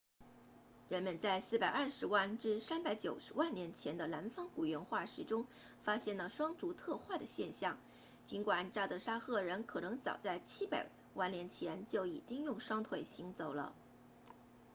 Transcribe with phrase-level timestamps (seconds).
[0.89, 5.45] 人们在420万至390万年前的南方古猿化石中
[5.83, 7.77] 发现了双足特化的现象
[8.25, 13.75] 尽管乍得沙赫人 sahelanthropus 可能早在700万年前就已经用双腿行走了